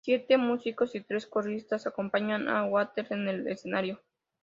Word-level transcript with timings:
Siete 0.03 0.35
músicos 0.39 0.95
y 0.95 1.01
tres 1.01 1.27
coristas 1.27 1.85
acompañan 1.85 2.49
a 2.49 2.65
Waters 2.65 3.11
en 3.11 3.27
el 3.27 3.47
escenario. 3.47 4.01